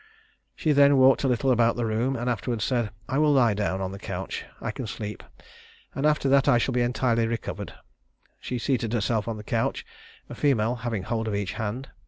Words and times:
She 0.55 0.71
then 0.71 0.97
walked 0.97 1.23
a 1.23 1.27
little 1.27 1.51
about 1.51 1.75
the 1.75 1.85
room, 1.85 2.15
and 2.15 2.27
afterwards 2.27 2.63
said, 2.63 2.89
"I 3.07 3.19
will 3.19 3.31
lie 3.33 3.53
down 3.53 3.81
on 3.81 3.91
the 3.91 3.99
couch; 3.99 4.45
I 4.59 4.71
can 4.71 4.87
sleep, 4.87 5.21
and 5.93 6.07
after 6.07 6.27
that 6.27 6.47
I 6.47 6.57
shall 6.57 6.73
be 6.73 6.81
entirely 6.81 7.27
recovered." 7.27 7.75
She 8.39 8.57
seated 8.57 8.93
herself 8.93 9.27
on 9.27 9.37
the 9.37 9.43
couch, 9.43 9.85
a 10.27 10.33
female 10.33 10.77
having 10.77 11.03
hold 11.03 11.27
of 11.27 11.35
each 11.35 11.51
hand. 11.53 11.89